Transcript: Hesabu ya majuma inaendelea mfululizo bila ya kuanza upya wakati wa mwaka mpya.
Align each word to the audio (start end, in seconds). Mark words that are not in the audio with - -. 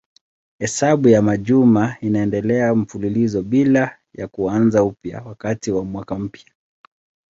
Hesabu 0.59 1.07
ya 1.09 1.21
majuma 1.21 1.95
inaendelea 2.01 2.75
mfululizo 2.75 3.41
bila 3.43 3.97
ya 4.13 4.27
kuanza 4.27 4.83
upya 4.83 5.21
wakati 5.25 5.71
wa 5.71 5.83
mwaka 5.85 6.15
mpya. 6.15 6.45